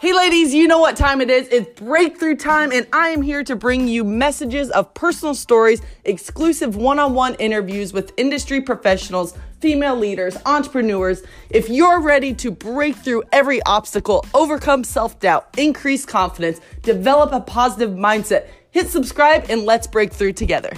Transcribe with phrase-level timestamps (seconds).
[0.00, 1.48] Hey, ladies, you know what time it is.
[1.48, 6.76] It's breakthrough time, and I am here to bring you messages of personal stories, exclusive
[6.76, 11.24] one on one interviews with industry professionals, female leaders, entrepreneurs.
[11.50, 17.40] If you're ready to break through every obstacle, overcome self doubt, increase confidence, develop a
[17.40, 20.70] positive mindset, hit subscribe, and let's break through together.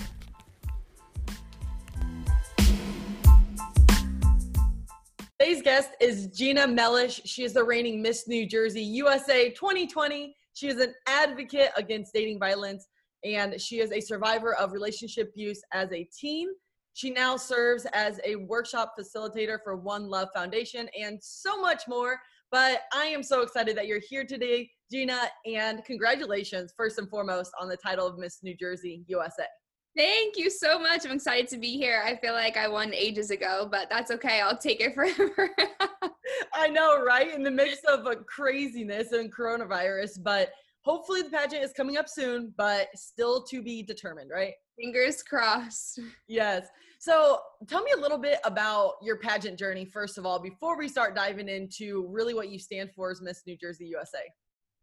[5.50, 7.22] Today's guest is Gina Mellish.
[7.24, 10.32] She is the reigning Miss New Jersey USA 2020.
[10.54, 12.86] She is an advocate against dating violence
[13.24, 16.50] and she is a survivor of relationship abuse as a teen.
[16.94, 22.20] She now serves as a workshop facilitator for One Love Foundation and so much more.
[22.52, 27.50] But I am so excited that you're here today, Gina, and congratulations, first and foremost,
[27.60, 29.46] on the title of Miss New Jersey USA.
[29.96, 31.04] Thank you so much.
[31.04, 32.02] I'm excited to be here.
[32.04, 34.40] I feel like I won ages ago, but that's okay.
[34.40, 35.50] I'll take it forever.
[36.54, 37.34] I know, right?
[37.34, 40.50] In the midst of a craziness and coronavirus, but
[40.82, 44.52] hopefully the pageant is coming up soon, but still to be determined, right?
[44.78, 46.00] Fingers crossed.
[46.28, 46.68] Yes.
[47.00, 50.86] So tell me a little bit about your pageant journey, first of all, before we
[50.86, 54.20] start diving into really what you stand for as Miss New Jersey USA.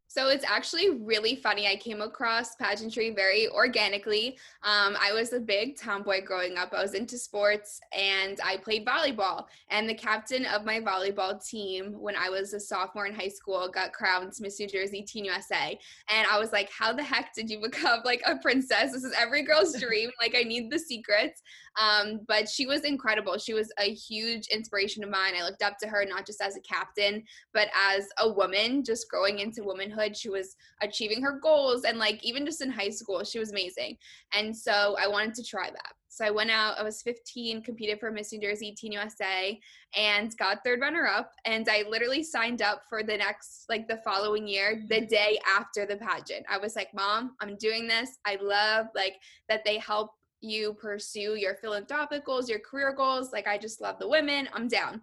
[0.07, 1.67] So it's actually really funny.
[1.67, 4.37] I came across pageantry very organically.
[4.63, 6.73] Um, I was a big tomboy growing up.
[6.73, 9.45] I was into sports and I played volleyball.
[9.69, 13.69] And the captain of my volleyball team, when I was a sophomore in high school,
[13.69, 15.77] got crowned Miss New Jersey Teen USA.
[16.09, 18.93] And I was like, how the heck did you become like a princess?
[18.93, 20.09] This is every girl's dream.
[20.21, 21.41] like, I need the secrets.
[21.79, 23.37] Um, but she was incredible.
[23.37, 25.33] She was a huge inspiration of mine.
[25.37, 29.09] I looked up to her not just as a captain, but as a woman, just
[29.09, 30.17] growing into womanhood.
[30.17, 33.97] She was achieving her goals, and like even just in high school, she was amazing.
[34.33, 35.93] And so I wanted to try that.
[36.17, 39.59] So I went out, I was 15, competed for Miss New Jersey Teen USA,
[39.95, 41.31] and got third runner up.
[41.45, 45.85] And I literally signed up for the next, like the following year, the day after
[45.85, 46.43] the pageant.
[46.49, 48.17] I was like, Mom, I'm doing this.
[48.25, 49.17] I love like
[49.47, 50.09] that they help
[50.41, 53.31] you pursue your philanthropic goals, your career goals.
[53.31, 54.47] Like, I just love the women.
[54.53, 55.01] I'm down.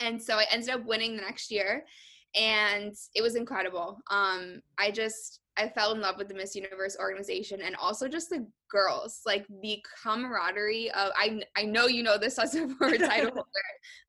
[0.00, 1.84] And so I ended up winning the next year,
[2.34, 4.00] and it was incredible.
[4.10, 8.28] Um, I just I fell in love with the Miss Universe organization and also just
[8.28, 12.98] the girls, like the camaraderie of I I know you know this as a former
[12.98, 13.46] title holder.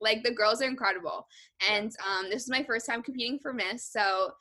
[0.00, 1.26] Like the girls are incredible.
[1.70, 4.32] And um, this is my first time competing for Miss, so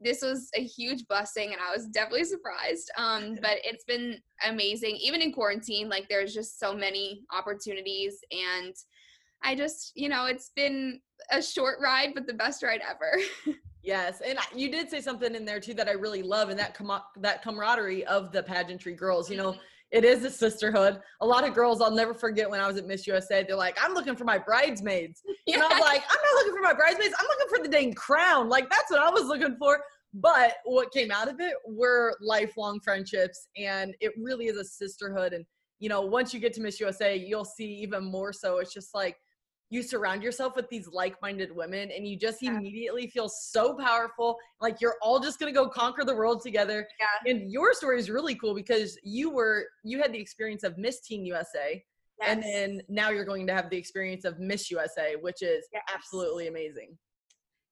[0.00, 2.90] this was a huge blessing and I was definitely surprised.
[2.96, 4.96] Um, but it's been amazing.
[4.96, 8.74] Even in quarantine, like there's just so many opportunities and
[9.42, 11.00] I just, you know, it's been
[11.30, 13.56] a short ride, but the best ride ever.
[13.84, 16.72] Yes, and you did say something in there too that I really love, and that
[16.72, 19.30] com- that camaraderie of the pageantry girls.
[19.30, 19.60] You know, mm-hmm.
[19.94, 20.98] It is a sisterhood.
[21.20, 23.44] A lot of girls, I'll never forget when I was at Miss USA.
[23.44, 25.54] They're like, "I'm looking for my bridesmaids," yeah.
[25.54, 27.14] and I was like, "I'm not looking for my bridesmaids.
[27.16, 28.48] I'm looking for the dang crown.
[28.48, 29.80] Like that's what I was looking for."
[30.12, 35.32] But what came out of it were lifelong friendships, and it really is a sisterhood.
[35.32, 35.44] And
[35.78, 38.58] you know, once you get to Miss USA, you'll see even more so.
[38.58, 39.16] It's just like
[39.74, 42.56] you surround yourself with these like-minded women and you just yeah.
[42.56, 46.86] immediately feel so powerful like you're all just going to go conquer the world together
[47.00, 47.30] yeah.
[47.30, 51.00] and your story is really cool because you were you had the experience of miss
[51.00, 51.84] teen usa
[52.20, 52.28] yes.
[52.28, 55.82] and then now you're going to have the experience of miss usa which is yes.
[55.92, 56.96] absolutely amazing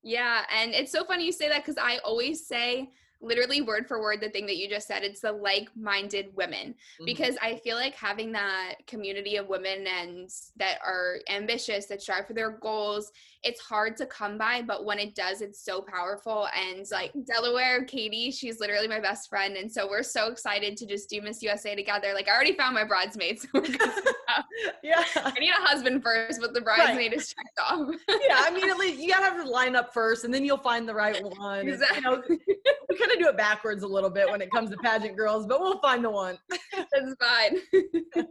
[0.03, 2.91] yeah, and it's so funny you say that because I always say
[3.23, 7.05] literally word for word the thing that you just said it's the like-minded women mm-hmm.
[7.05, 12.27] because i feel like having that community of women and that are ambitious that strive
[12.27, 13.13] for their goals
[13.45, 16.49] it's hard to come by, but when it does, it's so powerful.
[16.57, 19.57] And like Delaware, Katie, she's literally my best friend.
[19.57, 22.13] And so we're so excited to just do Miss USA together.
[22.15, 23.47] Like I already found my bridesmaids.
[24.83, 25.05] yeah.
[25.17, 27.21] I need a husband first, but the bridesmaid right.
[27.21, 27.91] is checked off.
[28.09, 28.37] yeah.
[28.39, 30.89] I mean, at least you gotta have to line up first and then you'll find
[30.89, 31.69] the right one.
[31.69, 31.97] Exactly.
[31.97, 34.71] And, you know, we kind of do it backwards a little bit when it comes
[34.71, 36.39] to pageant girls, but we'll find the one.
[36.73, 37.59] That's fine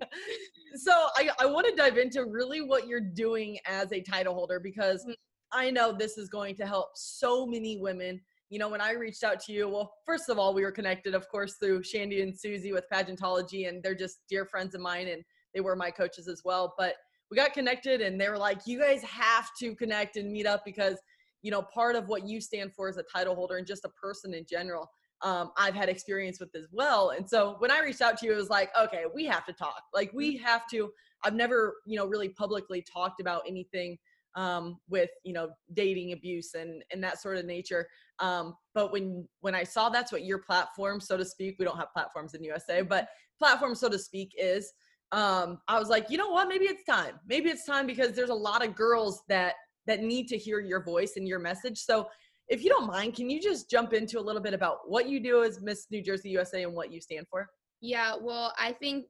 [0.76, 4.60] so I, I want to dive into really what you're doing as a title holder
[4.60, 5.12] because mm-hmm.
[5.52, 8.22] I know this is going to help so many women.
[8.50, 11.14] You know, when I reached out to you, well, first of all, we were connected,
[11.14, 15.08] of course, through Shandy and Susie with Pageantology, and they're just dear friends of mine,
[15.08, 15.24] and
[15.54, 16.74] they were my coaches as well.
[16.78, 16.96] But
[17.30, 20.64] we got connected, and they were like, "You guys have to connect and meet up
[20.66, 20.98] because,
[21.42, 23.90] you know, part of what you stand for as a title holder and just a
[23.90, 24.90] person in general
[25.24, 27.12] um, I've had experience with as well.
[27.12, 29.54] And so when I reached out to you, it was like, okay, we have to
[29.54, 29.84] talk.
[29.94, 30.46] Like we mm-hmm.
[30.46, 30.92] have to.
[31.24, 33.98] I've never, you know, really publicly talked about anything
[34.36, 37.88] um, with, you know, dating abuse and and that sort of nature.
[38.20, 41.78] Um, but when when I saw that's what your platform, so to speak, we don't
[41.78, 44.72] have platforms in USA, but platform, so to speak, is.
[45.14, 46.48] Um, I was like, you know what?
[46.48, 47.20] Maybe it's time.
[47.28, 49.56] Maybe it's time because there's a lot of girls that
[49.88, 51.80] that need to hear your voice and your message.
[51.80, 52.08] So
[52.48, 55.20] if you don't mind, can you just jump into a little bit about what you
[55.20, 57.50] do as Miss New Jersey USA and what you stand for?
[57.80, 59.06] Yeah, well, I think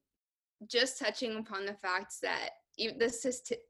[0.69, 2.93] just touching upon the fact that the,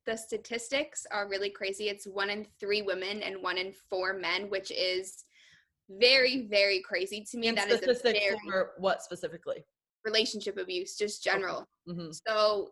[0.06, 1.90] the statistics are really crazy.
[1.90, 5.24] It's one in three women and one in four men, which is
[5.90, 7.48] very, very crazy to me.
[7.48, 9.66] And that is a very, for what specifically?
[10.06, 11.66] Relationship abuse, just general.
[11.90, 12.00] Okay.
[12.00, 12.12] Mm-hmm.
[12.28, 12.72] So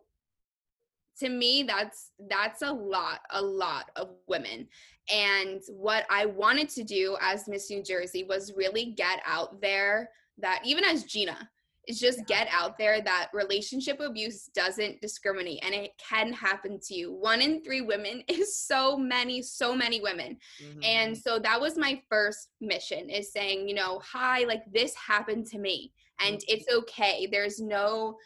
[1.20, 4.66] to me that's that's a lot a lot of women
[5.12, 10.10] and what i wanted to do as miss new jersey was really get out there
[10.38, 11.48] that even as gina
[11.88, 16.94] is just get out there that relationship abuse doesn't discriminate and it can happen to
[16.94, 17.12] you.
[17.12, 20.38] One in three women is so many, so many women.
[20.62, 20.80] Mm-hmm.
[20.84, 25.46] And so that was my first mission is saying, you know, hi, like this happened
[25.46, 26.54] to me and mm-hmm.
[26.54, 27.28] it's okay.
[27.30, 28.16] There's no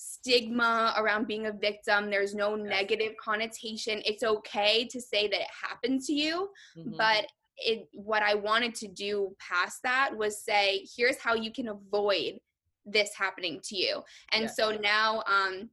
[0.00, 2.08] stigma around being a victim.
[2.08, 2.68] There's no yes.
[2.68, 4.00] negative connotation.
[4.06, 6.96] It's okay to say that it happened to you, mm-hmm.
[6.96, 11.68] but it what I wanted to do past that was say, here's how you can
[11.68, 12.38] avoid
[12.86, 14.02] this happening to you.
[14.30, 14.50] And yeah.
[14.50, 15.68] so now um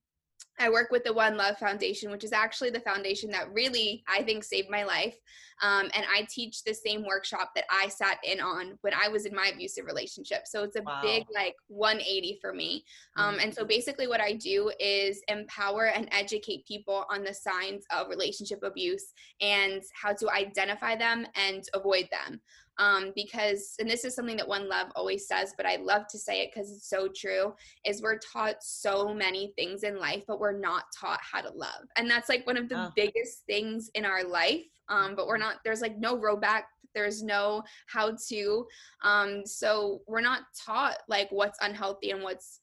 [0.60, 4.24] I work with the One Love Foundation, which is actually the foundation that really, I
[4.24, 5.16] think, saved my life.
[5.62, 9.26] Um, and I teach the same workshop that I sat in on when I was
[9.26, 10.42] in my abusive relationship.
[10.46, 11.02] So it's a wow.
[11.02, 12.84] big, like, 180 for me.
[13.18, 13.70] Um, and so mm-hmm.
[13.70, 19.14] basically, what I do is empower and educate people on the signs of relationship abuse
[19.42, 22.42] and how to identify them and avoid them
[22.78, 26.18] um, because and this is something that one love always says but i love to
[26.18, 27.54] say it because it's so true
[27.86, 31.88] is we're taught so many things in life but we're not taught how to love
[31.96, 32.92] and that's like one of the oh.
[32.96, 37.22] biggest things in our life um, but we're not there's like no row back there's
[37.22, 38.66] no how to
[39.04, 42.62] um, so we're not taught like what's unhealthy and what's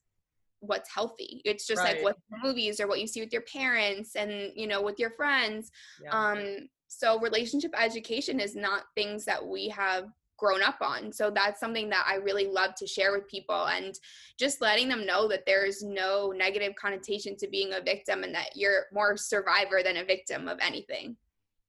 [0.59, 1.95] what's healthy it's just right.
[1.95, 5.09] like what movies or what you see with your parents and you know with your
[5.09, 5.71] friends
[6.01, 6.09] yeah.
[6.09, 6.69] um
[6.99, 10.05] so relationship education is not things that we have
[10.37, 11.11] grown up on.
[11.11, 13.97] So that's something that I really love to share with people and
[14.37, 18.49] just letting them know that there's no negative connotation to being a victim and that
[18.55, 21.15] you're more survivor than a victim of anything.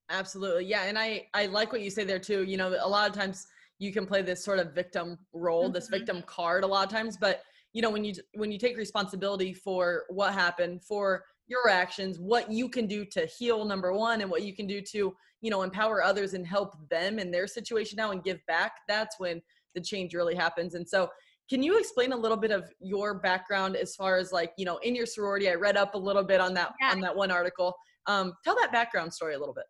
[0.09, 0.65] Absolutely.
[0.65, 2.43] Yeah, and I I like what you say there too.
[2.43, 3.47] You know, a lot of times
[3.79, 5.73] you can play this sort of victim role, mm-hmm.
[5.73, 7.41] this victim card a lot of times, but
[7.73, 12.51] you know, when you when you take responsibility for what happened, for your actions, what
[12.51, 15.61] you can do to heal number one, and what you can do to, you know,
[15.61, 19.41] empower others and help them in their situation now and give back, that's when
[19.75, 20.73] the change really happens.
[20.73, 21.09] And so
[21.49, 24.77] can you explain a little bit of your background as far as like, you know,
[24.77, 25.49] in your sorority?
[25.49, 26.91] I read up a little bit on that yeah.
[26.91, 27.75] on that one article.
[28.07, 29.65] Um, tell that background story a little bit.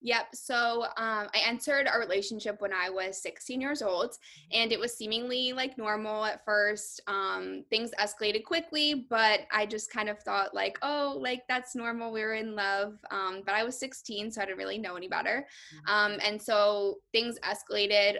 [0.00, 0.26] Yep.
[0.34, 4.14] So um, I entered a relationship when I was 16 years old,
[4.52, 7.00] and it was seemingly like normal at first.
[7.06, 12.12] Um, things escalated quickly, but I just kind of thought like, oh, like that's normal.
[12.12, 12.94] We were in love.
[13.10, 15.46] Um, but I was 16, so I didn't really know any better.
[15.74, 16.12] Mm-hmm.
[16.12, 18.16] Um, and so things escalated.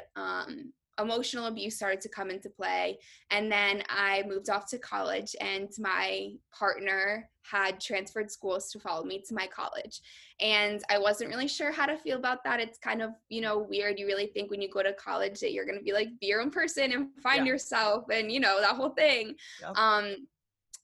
[0.99, 2.99] Emotional abuse started to come into play.
[3.31, 9.05] And then I moved off to college, and my partner had transferred schools to follow
[9.05, 10.00] me to my college.
[10.41, 12.61] And I wasn't really sure how to feel about that.
[12.61, 13.99] It's kind of, you know, weird.
[13.99, 16.27] You really think when you go to college that you're going to be like, be
[16.27, 17.53] your own person and find yeah.
[17.53, 19.35] yourself and, you know, that whole thing.
[19.77, 20.27] Um,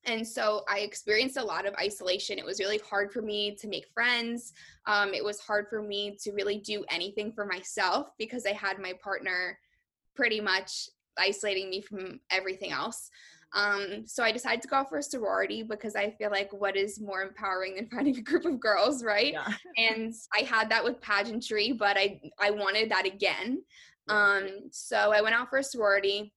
[0.07, 2.39] and so I experienced a lot of isolation.
[2.39, 4.53] It was really hard for me to make friends.
[4.87, 8.79] Um, it was hard for me to really do anything for myself because I had
[8.79, 9.59] my partner
[10.15, 13.11] pretty much isolating me from everything else.
[13.55, 17.01] Um, so I decided to go for a sorority because I feel like what is
[17.01, 19.33] more empowering than finding a group of girls, right?
[19.33, 19.53] Yeah.
[19.79, 23.63] and I had that with pageantry, but I I wanted that again.
[24.09, 26.33] Um, so I went out for a sorority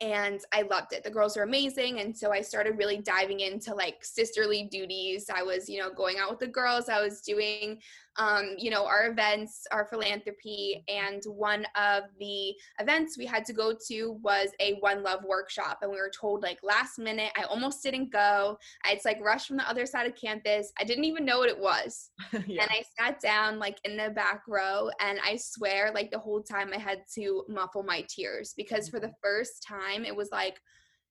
[0.00, 1.02] and I loved it.
[1.02, 2.00] The girls were amazing.
[2.00, 5.30] And so I started really diving into like sisterly duties.
[5.34, 7.78] I was, you know, going out with the girls, I was doing
[8.16, 10.84] um, you know, our events, our philanthropy.
[10.88, 15.78] And one of the events we had to go to was a One Love workshop.
[15.82, 18.56] And we were told, like, last minute, I almost didn't go.
[18.84, 20.72] I had like, rushed from the other side of campus.
[20.78, 22.10] I didn't even know what it was.
[22.46, 22.62] yeah.
[22.62, 24.90] And I sat down, like, in the back row.
[25.00, 29.00] And I swear, like, the whole time I had to muffle my tears because for
[29.00, 29.14] the mm-hmm.
[29.22, 30.60] first time, it was like,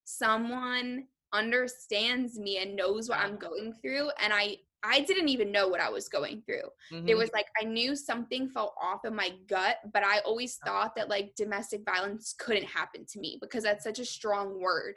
[0.06, 4.10] someone understands me and knows what I'm going through.
[4.22, 6.68] And I I didn't even know what I was going through.
[6.92, 7.08] Mm-hmm.
[7.08, 10.94] It was like I knew something felt off in my gut, but I always thought
[10.98, 14.96] that like domestic violence couldn't happen to me because that's such a strong word.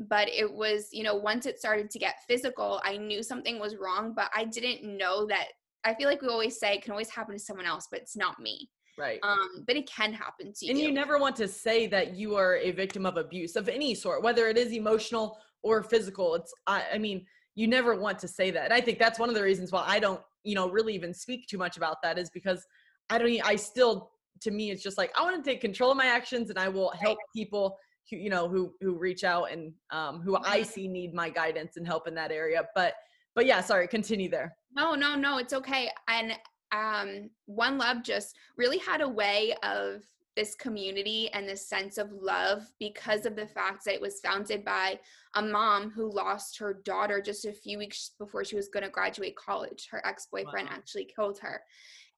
[0.00, 3.76] But it was, you know, once it started to get physical, I knew something was
[3.76, 5.46] wrong, but I didn't know that.
[5.84, 8.16] I feel like we always say it can always happen to someone else, but it's
[8.16, 8.68] not me.
[8.98, 9.20] Right.
[9.22, 10.72] Um, but it can happen to you.
[10.72, 13.94] And you never want to say that you are a victim of abuse of any
[13.94, 16.34] sort, whether it is emotional or physical.
[16.34, 17.24] It's, I, I mean,
[17.58, 18.66] you never want to say that.
[18.66, 21.12] And I think that's one of the reasons why I don't, you know, really even
[21.12, 22.64] speak too much about that is because
[23.10, 24.12] I don't, I still
[24.42, 26.68] to me it's just like i want to take control of my actions and i
[26.68, 27.76] will help people
[28.08, 30.62] who, you know who who reach out and um, who i Mm-hmm.
[30.62, 32.94] see need my guidance and help in that area but
[33.34, 35.90] but yeah sorry continue there No, no, no, it's okay.
[36.08, 36.34] And
[36.72, 40.02] um, One Love just really had a way of
[40.38, 44.64] this community and this sense of love because of the fact that it was founded
[44.64, 44.96] by
[45.34, 48.88] a mom who lost her daughter just a few weeks before she was going to
[48.88, 49.88] graduate college.
[49.90, 50.76] Her ex boyfriend Wow.
[50.76, 51.60] actually killed her.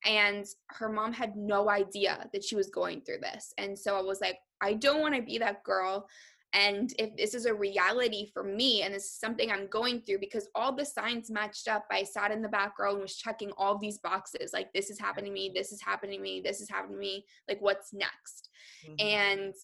[0.05, 3.55] And her mom had no idea that she was going through this.
[3.57, 6.07] And so I was like, I don't want to be that girl.
[6.53, 10.19] And if this is a reality for me and this is something I'm going through,
[10.19, 13.53] because all the signs matched up, I sat in the back row and was checking
[13.57, 16.61] all these boxes like, this is happening to me, this is happening to me, this
[16.61, 18.49] is happening to me, like, what's next?
[18.85, 19.01] Mhm.
[19.01, 19.55] And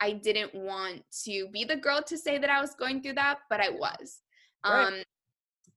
[0.00, 3.40] I didn't want to be the girl to say that I was going through that,
[3.50, 4.22] but I was.
[4.64, 4.86] Right.
[4.86, 5.02] Um,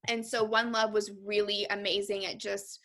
[0.08, 2.80] and so One Love was really amazing at just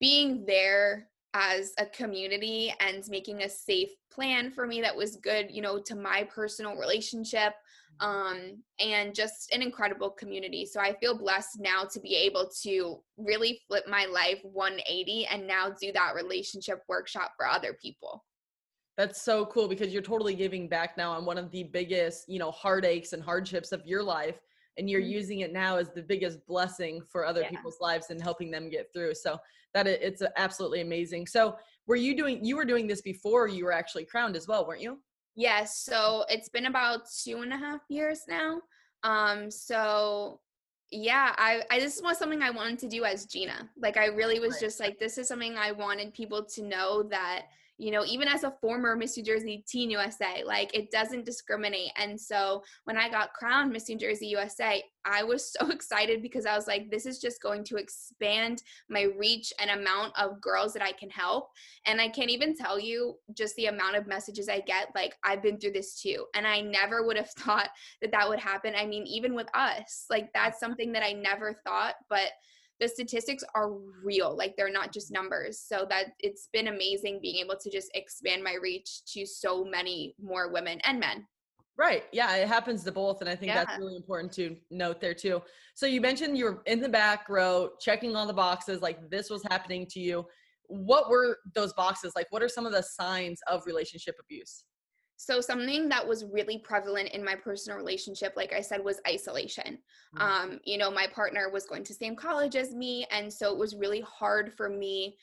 [0.00, 5.50] being there as a community and making a safe plan for me that was good,
[5.50, 7.52] you know, to my personal relationship
[8.00, 10.66] um and just an incredible community.
[10.66, 15.46] So i feel blessed now to be able to really flip my life 180 and
[15.46, 18.24] now do that relationship workshop for other people.
[18.96, 22.38] That's so cool because you're totally giving back now on one of the biggest, you
[22.38, 24.38] know, heartaches and hardships of your life.
[24.78, 25.08] And you're Mhm.
[25.10, 27.50] using it now as the biggest blessing for other Yeah.
[27.50, 29.14] people's lives and helping them get through.
[29.14, 29.38] So
[29.74, 31.26] that it's absolutely amazing.
[31.26, 34.66] So were you doing, you were doing this before you were actually crowned as well,
[34.66, 35.02] weren't you?
[35.34, 38.62] Yes, so it's been about two and a half years now.
[39.02, 40.40] Um, so
[40.90, 43.68] yeah, I, I this was something I wanted to do as Gina.
[43.76, 44.60] Like I really was Right.
[44.60, 47.46] just like, this is something I wanted people to know that,
[47.78, 51.90] you know, even as a former Miss New Jersey Teen USA, like it doesn't discriminate.
[51.96, 56.46] And so when I got crowned Miss New Jersey USA, I was so excited because
[56.46, 60.72] I was like, this is just going to expand my reach and amount of girls
[60.72, 61.50] that I can help.
[61.84, 64.88] And I can't even tell you just the amount of messages I get.
[64.94, 66.24] Like, I've been through this too.
[66.34, 67.68] And I never would have thought
[68.00, 68.74] that that would happen.
[68.74, 71.94] I mean, even with us, like, that's something that I never thought.
[72.08, 72.30] But
[72.80, 73.72] the statistics are
[74.04, 74.36] real.
[74.36, 75.58] Like, they're not just numbers.
[75.58, 80.14] So that it's been amazing being able to just expand my reach to so many
[80.22, 81.26] more women and men.
[81.78, 82.04] Right.
[82.10, 83.20] Yeah, it happens to both.
[83.20, 85.42] And I think that's really important to note there too.
[85.74, 89.28] So you mentioned you were in the back row checking all the boxes, like this
[89.28, 90.24] was happening to you.
[90.68, 92.12] What were those boxes?
[92.16, 94.64] Like, what are some of the signs of relationship abuse?
[95.16, 99.82] So, something that was really prevalent in my personal relationship, like I said, was isolation.
[100.14, 100.20] Mhm.
[100.20, 103.06] um, you know, my partner was going to the same college as me.
[103.10, 105.18] And so it was really hard for me.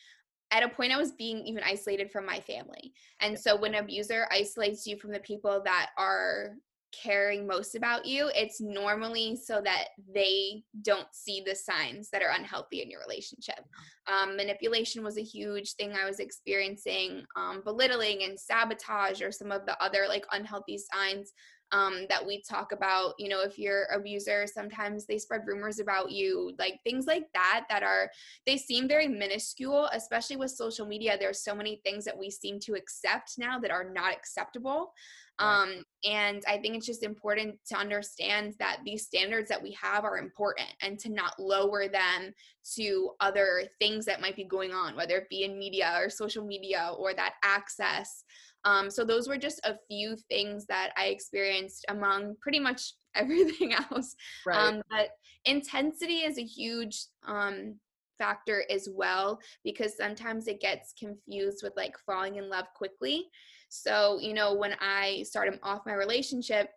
[0.52, 2.94] At a point, I was being even isolated from my family.
[3.20, 6.58] And so when an abuser isolates you from the people that are
[6.94, 12.36] caring most about you, it's normally so that they don't see the signs that are
[12.38, 13.60] unhealthy in your relationship.
[14.08, 19.52] Um, manipulation was a huge thing I was experiencing, um, belittling and sabotage are some
[19.52, 21.34] of the other like unhealthy signs
[21.74, 23.16] um, that we talk about.
[23.18, 27.66] You know, if you're abuser, sometimes they spread rumors about you, like things like that,
[27.70, 28.10] that are,
[28.46, 31.18] they seem very minuscule, especially with social media.
[31.20, 34.94] There's so many things that we seem to accept now that are not acceptable.
[35.40, 35.64] Right.
[35.64, 40.04] Um, and I think it's just important to understand that these standards that we have
[40.04, 42.34] are important and to not lower them
[42.76, 46.46] to other things that might be going on, whether it be in media or social
[46.46, 48.24] media or that access.
[48.66, 53.74] Um, so those were just a few things that I experienced among pretty much everything
[53.74, 54.16] else.
[54.46, 54.58] Right.
[54.58, 55.10] Um, but
[55.46, 57.76] intensity is a huge um,
[58.18, 63.26] factor as well because sometimes it gets confused with like falling in love quickly.
[63.74, 66.70] So, you know, when I started off my relationship,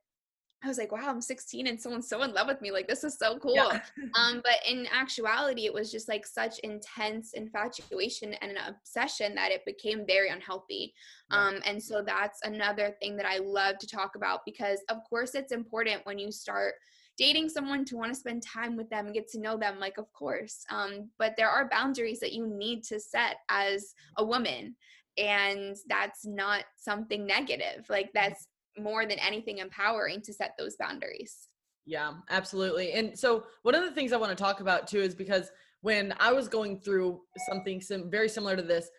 [0.64, 2.70] I was like, wow, I'm 16 and someone's so in love with me.
[2.70, 3.54] Like, this is so cool.
[3.54, 3.80] Yeah.
[4.14, 9.52] um, but in actuality, it was just like such intense infatuation and an obsession that
[9.52, 10.94] it became very unhealthy.
[11.30, 11.38] Right.
[11.38, 15.34] Um, and so that's another thing that I love to talk about because, of course,
[15.34, 16.74] it's important when you start
[17.18, 19.98] dating someone to want to spend time with them and get to know them, like,
[19.98, 20.64] of course.
[20.70, 24.76] Um, but there are boundaries that you need to set as a woman.
[25.18, 27.86] And that's not something negative.
[27.88, 31.48] Like, that's more than anything empowering to set those boundaries.
[31.86, 32.92] Yeah, absolutely.
[32.92, 35.50] And so one of the things I want to talk about too is because
[35.82, 38.90] when I was going through something sim- very similar to this,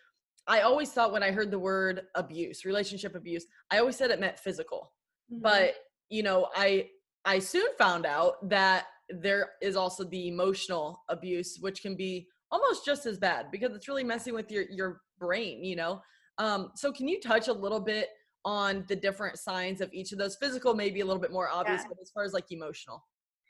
[0.47, 4.21] I always thought when I heard the word abuse, relationship abuse, I always said it
[4.21, 4.93] meant physical.
[5.31, 5.41] Mm-hmm.
[5.41, 5.75] But,
[6.09, 6.87] you know, I
[7.25, 12.85] I soon found out that there is also the emotional abuse which can be almost
[12.85, 16.01] just as bad because it's really messing with your your brain, you know.
[16.37, 18.09] Um so can you touch a little bit
[18.45, 21.81] on the different signs of each of those physical maybe a little bit more obvious
[21.81, 21.87] Yeah.
[21.89, 23.03] but as far as like emotional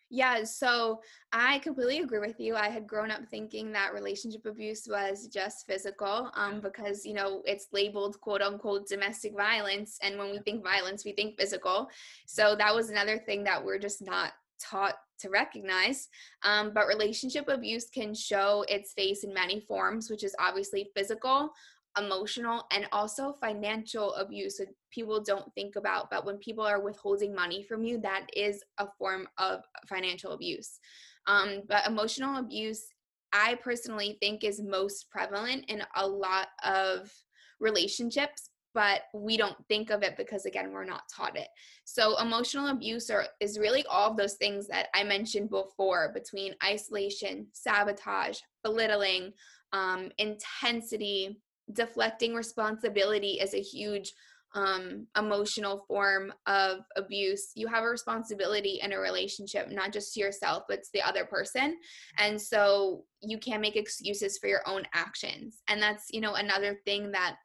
[0.10, 1.02] Yeah, so
[1.34, 2.56] I completely agree with you.
[2.56, 7.42] I had grown up thinking that relationship abuse was just physical um, because, you know,
[7.46, 10.00] it's labeled quote unquote domestic violence.
[10.02, 11.90] And when we think violence, we think physical.
[12.26, 16.10] So that was another thing that we're just not taught to recognize.
[16.44, 21.52] Um, but relationship abuse can show its face in many forms, which is obviously physical,
[21.98, 27.34] emotional and also financial abuse that people don't think about but when people are withholding
[27.34, 30.80] money from you that is a form of financial abuse
[31.28, 32.88] um, but emotional abuse
[33.34, 37.12] i personally think is most prevalent in a lot of
[37.60, 41.48] relationships but we don't think of it because again we're not taught it
[41.84, 46.54] so emotional abuse are, is really all of those things that i mentioned before between
[46.64, 49.34] isolation sabotage belittling
[49.74, 51.42] um, intensity
[51.74, 54.14] deflecting responsibility is a huge
[54.54, 57.52] um, emotional form of abuse.
[57.56, 61.26] You have a responsibility in a relationship, not just to yourself, but to the other
[61.26, 61.78] person.
[62.18, 65.62] And so you can't make excuses for your own actions.
[65.68, 67.36] And that's, you know, another thing that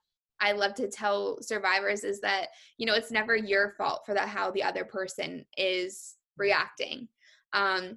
[0.43, 4.29] I love to tell survivors is that, you know, it's never your fault for that
[4.29, 7.09] how the other person is reacting.
[7.55, 7.97] Um,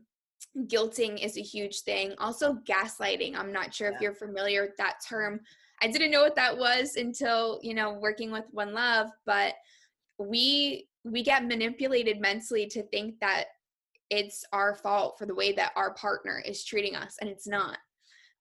[0.68, 2.14] guilting is a huge thing.
[2.20, 3.36] Also gaslighting.
[3.36, 3.96] I'm not sure yeah.
[3.96, 5.42] if you're familiar with that term
[5.82, 9.56] I didn't know what that was until, you know, working with One Love, but
[10.18, 13.46] we we get manipulated mentally to think that
[14.10, 17.78] it's our fault for the way that our partner is treating us and it's not.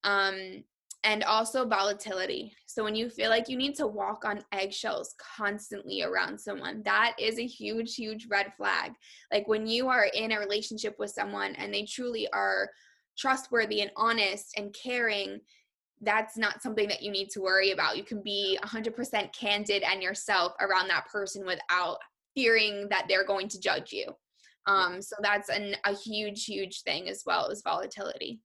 [0.03, 0.63] Um
[1.05, 2.51] and also volatility.
[2.65, 7.15] So when you feel like you need to walk on eggshells constantly around someone, that
[7.19, 8.91] is a huge huge red flag.
[9.31, 12.69] Like when you are in a relationship with someone and they truly are
[13.17, 15.39] trustworthy and honest and caring,
[16.01, 17.97] that's not something that you need to worry about.
[17.97, 21.99] You can be 100% candid and yourself around that person without
[22.33, 24.07] fearing that they're going to judge you.
[24.65, 28.41] Um, so that's an, a huge, huge thing as well as volatility.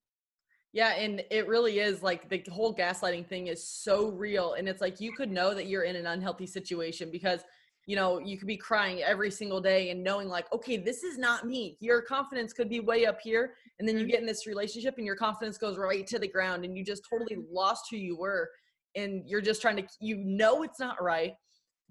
[0.73, 4.55] Yeah, and it really is like the whole gaslighting thing is so real.
[4.55, 7.41] And it's like you could know that you're in an unhealthy situation because–
[7.87, 11.19] you know, you could be crying every single day and knowing like, okay, this is
[11.19, 11.77] not me.
[11.81, 13.55] Your confidence could be way up here.
[13.79, 14.11] And then you mm-hmm.
[14.11, 17.03] get in this relationship and your confidence goes right to the ground and you just
[17.11, 17.53] totally mm-hmm.
[17.53, 18.49] lost who you were.
[18.95, 21.33] And you're just trying to, you know, it's not right,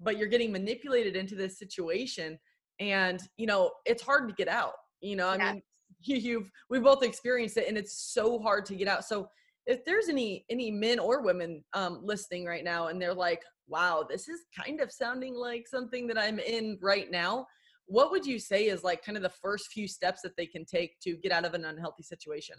[0.00, 2.38] but you're getting manipulated into this situation.
[2.78, 4.74] And, you know, it's hard to get out.
[5.00, 5.52] You know, I yeah.
[5.52, 5.62] mean,
[6.06, 9.04] you've, we both experienced it and it's so hard to get out.
[9.04, 9.28] So
[9.66, 14.04] if there's any, any men or women um, listening right now and they're like, wow,
[14.08, 17.46] this is kind of sounding like something that I'm in right now.
[17.86, 20.64] What would you say is like kind of the first few steps that they can
[20.64, 22.56] take to get out of an unhealthy situation?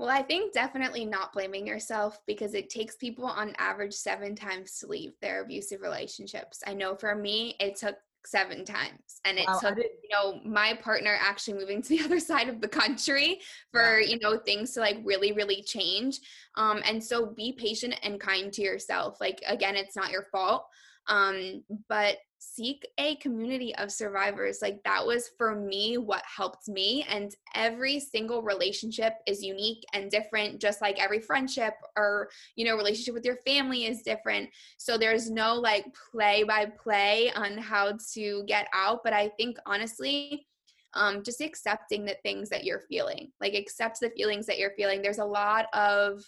[0.00, 4.78] Well, I think definitely not blaming yourself because it takes people on average seven times
[4.78, 6.62] to leave their abusive relationships.
[6.66, 9.20] I know for me, it took seven times.
[9.24, 12.60] And it wow, took you know my partner actually moving to the other side of
[12.60, 13.40] the country
[13.72, 14.08] for yeah.
[14.08, 16.20] you know things to like really really change.
[16.56, 19.20] Um and so be patient and kind to yourself.
[19.20, 20.64] Like again it's not your fault.
[21.08, 27.04] Um but seek a community of survivors like that was for me what helped me
[27.06, 32.76] and every single relationship is unique and different just like every friendship or you know
[32.76, 34.48] relationship with your family is different.
[34.78, 39.58] So there's no like play by play on how to get out but i think
[39.66, 40.46] honestly
[40.94, 45.02] um, just accepting the things that you're feeling like accept the feelings that you're feeling.
[45.02, 46.24] There's a lot of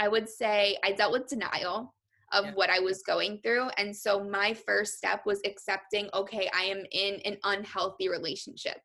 [0.00, 1.94] i would say i dealt with denial
[2.34, 2.52] of yeah.
[2.54, 3.68] what I was going through.
[3.78, 8.76] And so my first step was accepting, okay, I am in an unhealthy relationship.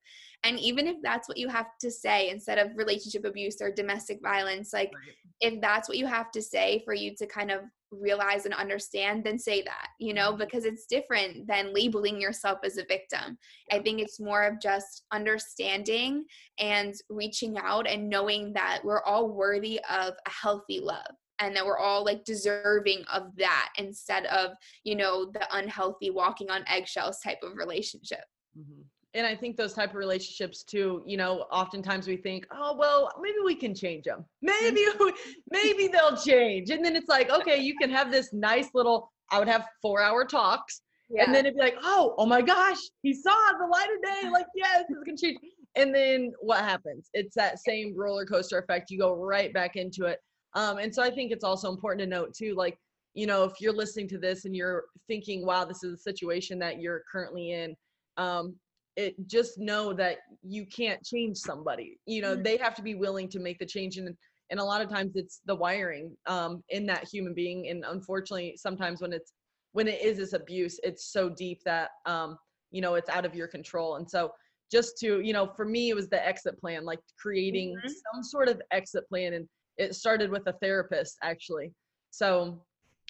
[0.44, 4.20] And even if that's what you have to say instead of relationship abuse or domestic
[4.24, 5.16] violence, like right.
[5.42, 9.24] if that's what you have to say for you to kind of realize and understand,
[9.24, 10.40] then say that, you know, mm-hmm.
[10.40, 13.38] because it's different than labeling yourself as a victim.
[13.72, 16.26] I think it's more of just understanding
[16.60, 21.66] and reaching out and knowing that we're all worthy of a healthy love and that
[21.66, 24.52] we're all like deserving of that instead of
[24.84, 28.24] you know the unhealthy walking on eggshells type of relationship
[28.58, 28.82] mm-hmm.
[29.14, 33.12] and i think those type of relationships too you know oftentimes we think oh well
[33.22, 35.10] maybe we can change them maybe mm-hmm.
[35.52, 39.40] maybe they'll change and then it's like okay you can have this nice little i
[39.40, 41.24] would have four hour talks yeah.
[41.24, 44.30] and then it'd be like oh oh my gosh he saw the light of day
[44.30, 45.38] like yes this can change
[45.76, 50.06] and then what happens it's that same roller coaster effect you go right back into
[50.06, 50.20] it
[50.54, 52.78] um, and so I think it's also important to note too, like,
[53.14, 56.60] you know, if you're listening to this and you're thinking, wow, this is a situation
[56.60, 57.76] that you're currently in,
[58.18, 58.56] um,
[58.96, 62.00] it just know that you can't change somebody.
[62.06, 62.44] You know, mm-hmm.
[62.44, 63.98] they have to be willing to make the change.
[63.98, 64.16] And,
[64.50, 67.70] and a lot of times it's the wiring um, in that human being.
[67.70, 69.34] And unfortunately, sometimes when it's,
[69.74, 72.38] when it is this abuse, it's so deep that, um,
[72.72, 73.96] you know, it's out of your control.
[73.96, 74.32] And so
[74.72, 77.90] just to you know for me it was the exit plan like creating Mhm.
[77.90, 81.72] some sort of exit plan and it started with a therapist actually.
[82.12, 82.62] So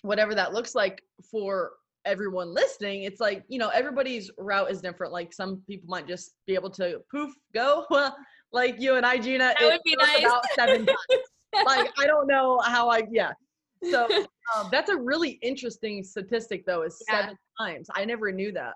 [0.03, 1.71] whatever that looks like for
[2.05, 5.11] everyone listening it's like you know everybody's route is different.
[5.11, 7.85] Like some people might just be able to poof go.
[8.51, 10.17] Like you and i gina That would be nice.
[10.25, 11.23] about seven times
[11.67, 13.31] like i don't know how i yeah.
[13.91, 14.07] So
[14.55, 17.21] um, that's a really interesting statistic though is Yeah.
[17.21, 17.87] seven times.
[17.95, 18.73] I never knew that.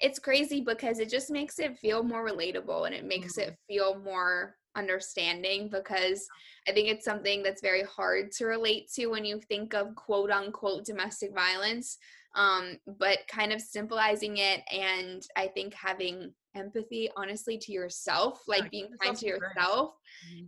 [0.00, 3.44] It's crazy because it just makes it feel more relatable and it makes Mhm.
[3.48, 6.26] it feel more understanding because
[6.68, 10.30] I think it's something that's very hard to relate to when you think of quote
[10.30, 11.98] unquote domestic violence.
[12.34, 18.64] Um, but kind of symbolizing it and I think having empathy honestly to yourself, like
[18.64, 19.50] Yeah, being kind to yourself some grace.
[19.56, 19.94] yourself,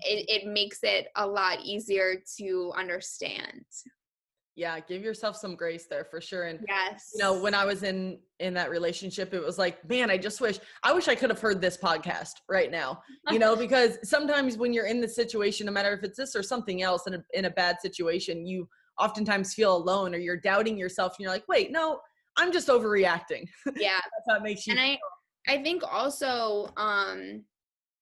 [0.02, 3.64] it, it makes it a lot easier to understand.
[4.56, 7.10] Yeah give yourself some grace there for sure and Yes.
[7.14, 10.40] you know when i was in in that relationship it was like man i just
[10.40, 14.56] wish i wish i could have heard this podcast right now you know because sometimes
[14.56, 17.24] when you're in the situation no matter if it's this or something else in a,
[17.34, 21.46] in a bad situation you oftentimes feel alone or you're doubting yourself and you're like
[21.48, 22.00] wait no
[22.36, 23.98] i'm just overreacting yeah.
[24.00, 24.98] that's how it makes you and i
[25.48, 27.42] i think also um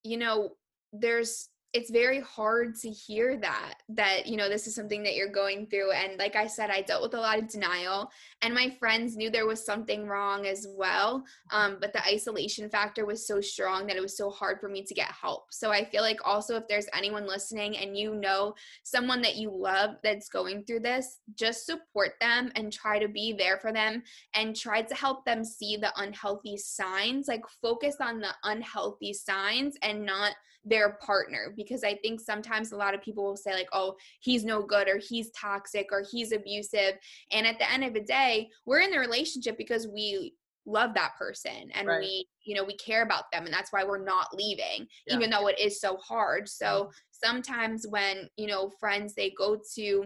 [0.03, 0.51] you know
[0.93, 5.31] there's it's very hard to hear that that you know this is something that you're
[5.31, 8.71] going through and like i said i dealt with a lot of denial and my
[8.79, 13.41] friends knew there was something wrong as well um, but the isolation factor was so
[13.41, 15.47] strong that it was so hard for me to get help.
[15.51, 19.51] So i feel like also if there's anyone listening and you know someone that you
[19.51, 24.03] love that's going through this just support them and try to be there for them
[24.35, 29.77] and try to help them see the unhealthy signs like focus on the unhealthy signs
[29.83, 30.33] and not
[30.65, 34.45] their partner because i think sometimes a lot of people will say like oh he's
[34.45, 36.95] no good or he's toxic or he's abusive
[37.33, 40.33] and at the end of the day we're in the relationship because we
[40.65, 42.01] love that person and Right.
[42.01, 45.17] we you know we care about them and that's why we're not leaving Yeah.
[45.17, 46.65] even though it is so hard mm-hmm.
[46.65, 50.05] so sometimes when you know friends they go to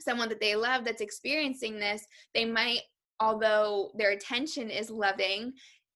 [0.00, 2.80] someone that they love that's experiencing this they might
[3.20, 5.52] although their attention is loving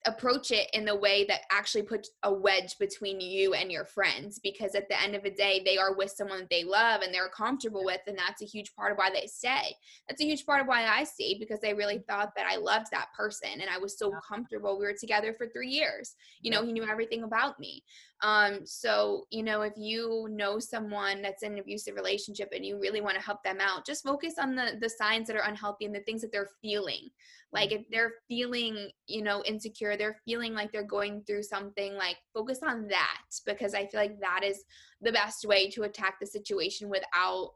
[0.07, 4.39] approach it in the way that actually puts a wedge between you and your friends
[4.39, 7.13] because at the end of the day they are with someone that they love and
[7.13, 9.75] they're comfortable with and that's a huge part of why they stay.
[10.09, 12.87] That's a huge part of why i stayed because i really thought that i loved
[12.93, 14.79] that person and i was so comfortable.
[14.79, 16.15] We were together for three years.
[16.43, 17.83] You know he knew everything about me
[18.23, 22.79] um so you know if you know someone that's in an abusive relationship and you
[22.81, 25.85] really want to help them out just focus on the the signs that are unhealthy
[25.85, 27.09] and the things that they're feeling.
[27.53, 32.17] Like if they're feeling you know insecure they're feeling like they're going through something like
[32.35, 34.65] focus on that because i feel like that is
[35.01, 37.53] the best way to attack the situation without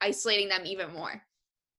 [0.00, 1.22] isolating them even more.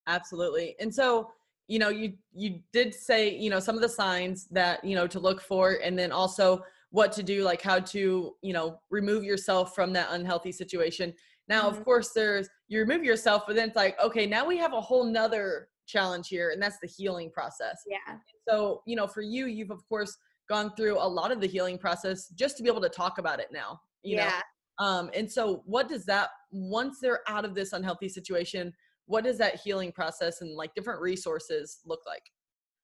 [0.08, 0.76] Absolutely.
[0.80, 1.32] And so
[1.68, 5.06] you know you you did say you know some of the signs that you know
[5.06, 9.24] to look for and then also what to do like how to you know remove
[9.24, 11.14] yourself from that unhealthy situation
[11.48, 11.84] now of Mhm.
[11.84, 15.04] course there's you remove yourself but then it's like okay now we have a whole
[15.04, 19.72] nother challenge here and that's the healing process yeah so you know for you you've
[19.72, 20.18] of course
[20.50, 23.40] gone through a lot of the healing process just to be able to talk about
[23.40, 24.42] it now you know yeah
[24.80, 28.74] um, and so, what does that once they're out of this unhealthy situation?
[29.06, 32.22] What does that healing process and like different resources look like?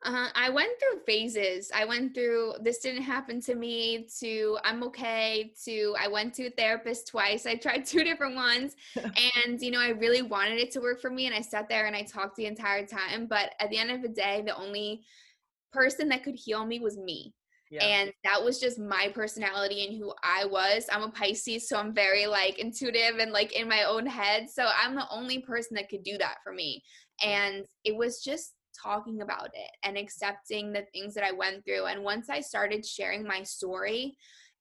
[0.05, 1.71] Uh, I went through phases.
[1.73, 6.47] I went through this didn't happen to me to I'm okay to I went to
[6.47, 7.45] a therapist twice.
[7.45, 11.09] I tried two different ones and you know I really wanted it to work for
[11.09, 13.91] me and I sat there and I talked the entire time, but at the end
[13.91, 15.03] of the day the only
[15.71, 17.33] person that could heal me was me.
[17.71, 17.83] Yeah.
[17.83, 20.85] And that was just my personality and who I was.
[20.91, 24.47] I'm a Pisces, so I'm very like intuitive and like in my own head.
[24.47, 26.83] So I'm the only person that could do that for me.
[27.23, 31.85] And it was just talking about it and accepting the things that I went through.
[31.85, 34.15] And once I started sharing my story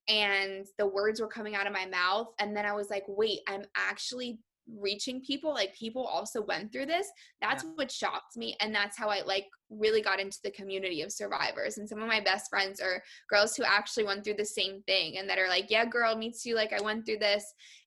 [0.09, 3.41] and the words were coming out of my mouth, and then I was like, wait,
[3.49, 4.41] I'm actually
[4.79, 7.09] reaching people like people also went through this
[7.41, 11.11] that's what shocked me and that's how i like really got into the community of
[11.11, 14.81] survivors and some of my best friends are girls who actually went through the same
[14.87, 17.45] thing and that are like yeah girl me too like i went through this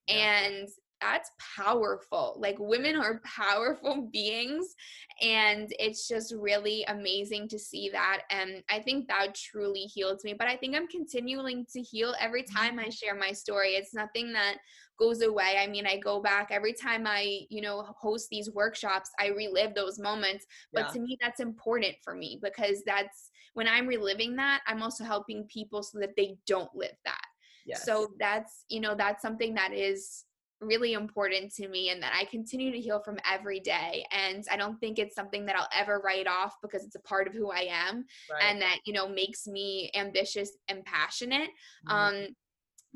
[0.07, 0.41] Yeah.
[0.43, 0.67] and
[1.01, 4.75] that's powerful like women are powerful beings
[5.21, 10.33] and it's just really amazing to see that and i think that truly healed me
[10.33, 12.57] but i think i'm continuing to heal every mm-hmm.
[12.57, 14.57] time i share my story it's nothing that
[14.97, 19.09] goes away i mean i go back every time i you know host these workshops
[19.19, 20.91] i relive those moments but Yeah.
[20.93, 25.45] to me that's important for me because that's when i'm reliving that i'm also helping
[25.45, 27.21] people so that they don't live that
[27.65, 27.83] Yes.
[27.83, 30.24] so that's you know that's something that is
[30.61, 34.05] really important to me and that I continue to heal from every day.
[34.11, 37.27] And I don't think it's something that I'll ever write off because it's a part
[37.27, 38.43] of who I am right.
[38.43, 41.49] and that, you know, makes me ambitious and passionate.
[41.87, 41.91] Mm-hmm.
[41.91, 42.27] Um,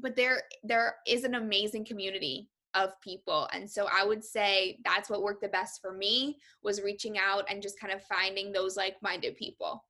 [0.01, 5.09] but there there is an amazing community of people and so i would say that's
[5.09, 8.77] what worked the best for me was reaching out and just kind of finding those
[8.77, 9.83] like-minded people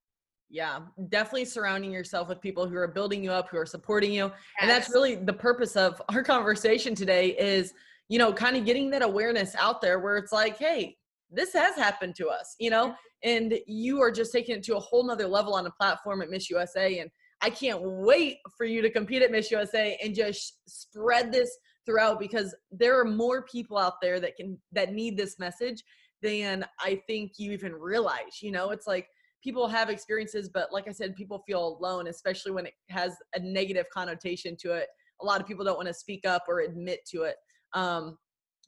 [0.50, 4.26] yeah, definitely surrounding yourself with people who are building you up, who are supporting you.
[4.26, 4.34] Yes.
[4.62, 7.74] And that's really the purpose of our conversation today is,
[8.08, 10.98] you know, kind of getting that awareness out there where it's like, hey,
[11.32, 14.80] this has happened to us, you know, and you are just taking it to a
[14.80, 17.00] whole nother level on a platform at Miss USA.
[17.00, 21.56] And I can't wait for you to compete at Miss USA and just spread this
[21.86, 25.84] throughout because there are more people out there that can that need this message
[26.22, 28.42] than I think you even realize.
[28.42, 29.08] You know, it's like
[29.44, 33.40] people have experiences, but like I said, people feel alone, especially when it has a
[33.40, 34.88] negative connotation to it.
[35.22, 37.36] A lot of people don't want to speak up or admit to it
[37.74, 38.18] um,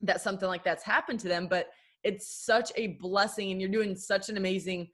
[0.02, 1.48] that something like that's happened to them.
[1.50, 1.70] But
[2.04, 4.90] it's such a blessing, and you're doing such an amazing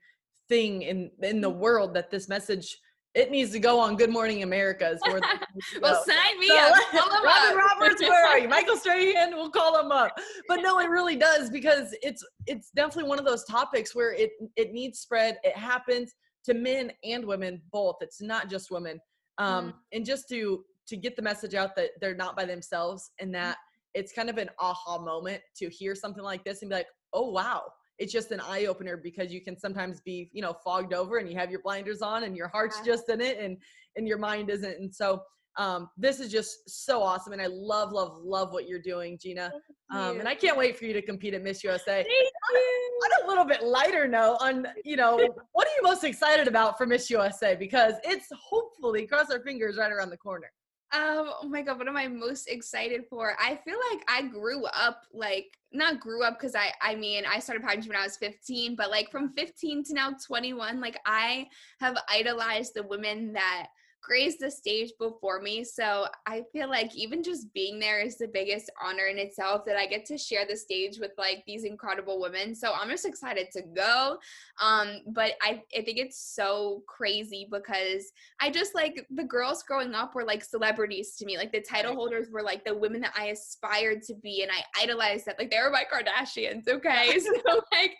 [0.48, 2.78] thing in in the world that this message
[3.18, 4.90] it needs to go on Good Morning America.
[4.90, 5.20] Is where
[5.82, 6.74] well, sign me so, up.
[7.24, 8.48] Robin Roberts, where are you?
[8.48, 10.16] Michael Strahan, we'll call him up.
[10.46, 14.30] But no, it really does because it's it's definitely one of those topics where it
[14.56, 15.38] it needs spread.
[15.42, 17.96] It happens to men and women both.
[18.00, 19.00] It's not just women.
[19.38, 19.74] Um, mm.
[19.92, 23.56] and just to to get the message out that they're not by themselves and that
[23.94, 27.30] it's kind of an aha moment to hear something like this and be like, oh
[27.30, 27.62] wow,
[27.98, 31.30] it's just an eye opener because you can sometimes be you know fogged over and
[31.30, 33.56] you have your blinders on and your heart's just in it and
[33.96, 34.78] and your mind isn't.
[34.78, 35.22] And so
[35.58, 39.52] um, this is just so awesome and i love love love what you're doing gina.
[39.90, 43.44] Um, and i can't wait for you to compete at miss usa on, a little
[43.44, 45.16] bit lighter note on you know
[45.52, 49.76] what are you most excited about for miss usa because it's hopefully cross our fingers
[49.76, 50.50] right around the corner
[50.90, 53.36] um, oh my god, what am I most excited for?
[53.38, 57.40] I feel like I grew up like not grew up because I I mean I
[57.40, 61.48] started pageantry when I was 15, but like from 15 to now 21, like I
[61.80, 63.68] have idolized the women that
[64.02, 65.64] graced the stage before me.
[65.64, 69.76] So I feel like even just being there is the biggest honor in itself that
[69.76, 72.54] I get to share the stage with like these incredible women.
[72.54, 74.18] So I'm just excited to go.
[74.60, 79.94] Um, but I, I think it's so crazy because I just like the girls growing
[79.94, 81.36] up were like celebrities to me.
[81.36, 84.82] Like the title holders were like the women that I aspired to be and I
[84.82, 85.38] idolized that.
[85.38, 87.18] Like they were my Kardashians, okay?
[87.20, 87.96] so like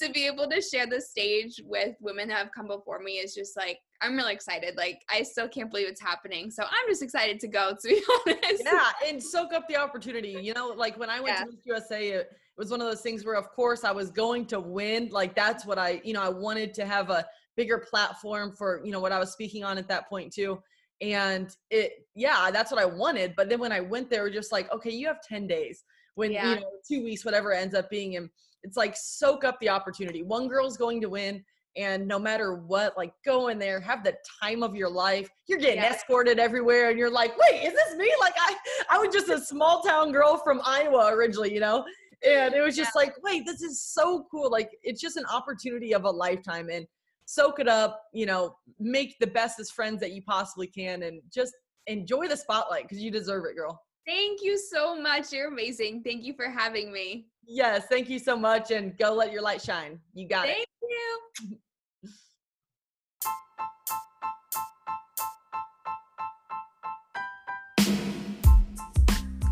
[0.00, 3.34] to be able to share the stage with women that have come before me is
[3.34, 4.76] just like I'm really excited.
[4.76, 6.50] Like I still can't believe it's happening.
[6.50, 8.62] So I'm just excited to go, to be honest.
[8.64, 10.36] Yeah, and soak up the opportunity.
[10.40, 11.44] You know, like when I went yeah.
[11.44, 14.46] to Miss USA, it was one of those things where of course I was going
[14.46, 15.08] to win.
[15.10, 17.24] Like that's what I, you know, I wanted to have a
[17.56, 20.60] bigger platform for, you know, what I was speaking on at that point too.
[21.00, 23.34] And it, yeah, that's what I wanted.
[23.36, 25.84] But then when I went there, we're just like, okay, you have 10 days
[26.14, 26.50] when, yeah.
[26.50, 28.16] you know, two weeks, whatever ends up being.
[28.16, 28.30] And
[28.62, 30.22] it's like soak up the opportunity.
[30.22, 31.44] One girl's going to win
[31.76, 35.28] and no matter what like go in there have the time of your life.
[35.46, 35.92] You're getting yeah.
[35.92, 38.12] escorted everywhere and you're like wait is this me?
[38.20, 38.56] Like i
[38.90, 41.84] i was just a small town girl from iowa originally you know?
[42.26, 43.02] And it was just yeah.
[43.02, 44.50] like wait this is so cool.
[44.50, 46.86] Like it's just an opportunity of a lifetime and
[47.24, 51.54] soak it up you know make the bestest friends that you possibly can and just
[51.86, 56.24] enjoy the spotlight because you deserve it girl thank you so much you're amazing thank
[56.24, 59.98] you for having me yes thank you so much and go let your light shine
[60.14, 61.58] you got thank it Thank you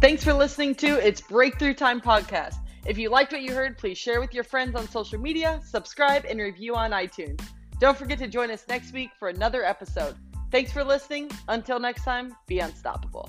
[0.01, 2.55] Thanks for listening to It's Breakthrough Time podcast.
[2.87, 6.25] If you liked what you heard, please share with your friends on social media, subscribe,
[6.25, 7.43] and review on iTunes.
[7.81, 10.17] Don't forget to join us next week for another episode.
[10.51, 11.31] Thanks for listening.
[11.49, 13.29] Until next time, be unstoppable.